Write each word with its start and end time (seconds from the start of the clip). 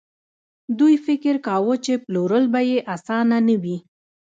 دوی 0.79 0.95
فکر 1.05 1.35
کاوه 1.47 1.75
چې 1.85 1.93
پلورل 2.05 2.45
به 2.53 2.61
يې 2.69 2.79
اسانه 2.95 3.37
نه 3.47 3.55
وي. 3.63 3.77